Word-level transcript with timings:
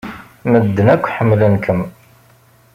Medden 0.51 0.87
akk 0.93 1.05
ḥemmlen-kem. 1.15 1.81